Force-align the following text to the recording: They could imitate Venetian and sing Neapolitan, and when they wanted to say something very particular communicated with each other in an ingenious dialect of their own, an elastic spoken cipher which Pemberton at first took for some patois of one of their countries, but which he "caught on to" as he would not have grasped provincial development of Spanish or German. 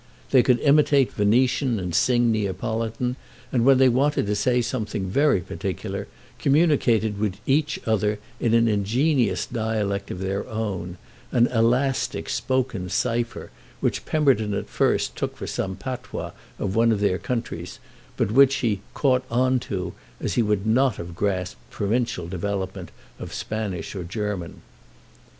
They 0.31 0.41
could 0.41 0.57
imitate 0.61 1.13
Venetian 1.13 1.79
and 1.79 1.93
sing 1.93 2.31
Neapolitan, 2.31 3.17
and 3.51 3.63
when 3.63 3.77
they 3.77 3.87
wanted 3.87 4.25
to 4.25 4.35
say 4.35 4.59
something 4.59 5.05
very 5.05 5.41
particular 5.41 6.07
communicated 6.39 7.19
with 7.19 7.35
each 7.45 7.79
other 7.85 8.17
in 8.39 8.55
an 8.55 8.67
ingenious 8.67 9.45
dialect 9.45 10.09
of 10.09 10.17
their 10.19 10.47
own, 10.47 10.97
an 11.31 11.45
elastic 11.45 12.29
spoken 12.29 12.89
cipher 12.89 13.51
which 13.79 14.07
Pemberton 14.07 14.55
at 14.55 14.69
first 14.69 15.15
took 15.15 15.37
for 15.37 15.45
some 15.45 15.75
patois 15.75 16.31
of 16.57 16.75
one 16.75 16.91
of 16.91 16.99
their 16.99 17.19
countries, 17.19 17.77
but 18.17 18.31
which 18.31 18.55
he 18.55 18.81
"caught 18.95 19.23
on 19.29 19.59
to" 19.59 19.93
as 20.19 20.33
he 20.33 20.41
would 20.41 20.65
not 20.65 20.95
have 20.95 21.13
grasped 21.15 21.61
provincial 21.69 22.27
development 22.27 22.89
of 23.19 23.31
Spanish 23.35 23.93
or 23.95 24.03
German. 24.03 24.63